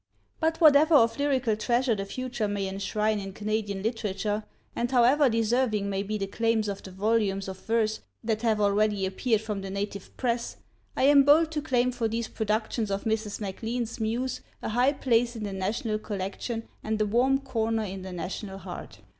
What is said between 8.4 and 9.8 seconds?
have already appeared from the